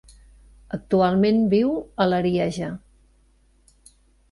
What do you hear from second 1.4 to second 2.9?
viu a l'Arieja.